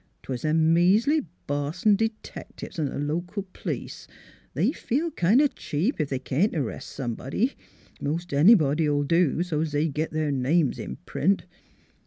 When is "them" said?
0.41-0.73